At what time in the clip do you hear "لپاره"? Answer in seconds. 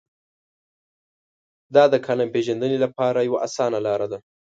2.85-3.25